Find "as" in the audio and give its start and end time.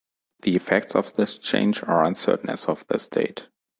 2.49-2.65